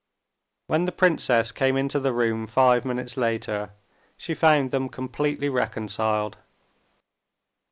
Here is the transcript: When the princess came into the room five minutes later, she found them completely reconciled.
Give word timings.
When 0.65 0.85
the 0.85 0.91
princess 0.91 1.51
came 1.51 1.77
into 1.77 1.99
the 1.99 2.11
room 2.11 2.47
five 2.47 2.85
minutes 2.85 3.17
later, 3.17 3.73
she 4.17 4.33
found 4.33 4.71
them 4.71 4.89
completely 4.89 5.47
reconciled. 5.47 6.39